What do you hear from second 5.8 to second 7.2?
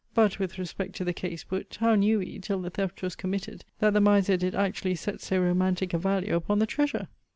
a value upon the treasure?